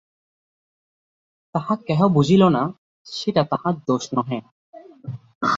তা 1.55 1.75
কেহ 1.87 1.99
বুঝিল 2.07 2.43
না, 2.47 2.63
সেটা 3.07 3.41
তাহার 3.43 3.75
দোষ 3.87 4.03
নহে। 4.13 4.39